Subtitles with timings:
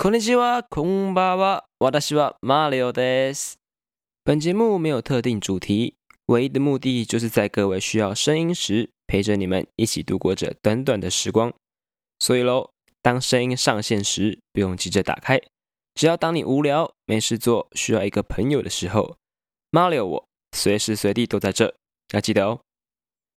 [0.00, 1.64] こんにちは、こんばんは。
[1.80, 3.58] 私は马里奥です。
[4.24, 11.52] 本节目没有特定主题，唯一的目的就是在各位需要声音时，陪着你们一起度过这短短的时光。
[12.20, 12.70] 所以喽，
[13.02, 15.40] 当声音上线时，不用急着打开，
[15.94, 19.16] 只要当你无聊、没事做、需要一个朋友的时候，
[19.72, 21.74] 马里奥我随时随地都在这。
[22.12, 22.60] 要记得哦。